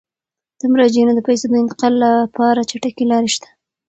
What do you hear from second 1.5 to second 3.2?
انتقال لپاره چټکې